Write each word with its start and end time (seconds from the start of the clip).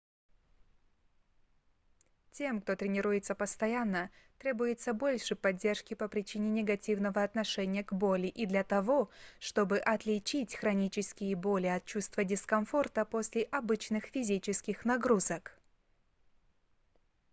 тем 2.31 2.59
кто 2.59 2.75
тренируется 2.75 3.35
постоянно 3.35 4.09
требуется 4.39 4.93
больше 4.95 5.35
поддержки 5.35 5.93
по 5.93 6.07
причине 6.07 6.49
негативного 6.49 7.21
отношения 7.21 7.83
к 7.83 7.93
боли 7.93 8.25
и 8.25 8.47
для 8.47 8.63
того 8.63 9.11
чтобы 9.39 9.77
отличить 9.77 10.55
хронические 10.55 11.35
боли 11.35 11.67
от 11.67 11.85
чувства 11.85 12.23
дискомфорта 12.23 13.05
после 13.05 13.43
обычных 13.43 14.05
физических 14.05 14.85
нагрузок 14.85 15.55